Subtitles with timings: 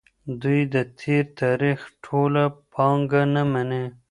[0.41, 3.83] دوی د تېر تاریخ ټوله پانګه نه مني.